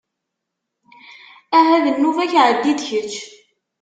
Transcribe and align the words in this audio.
Aha 1.57 1.77
d 1.83 1.85
nnuba-k 1.91 2.33
ɛeddi-d 2.45 2.79
kečč. 2.87 3.15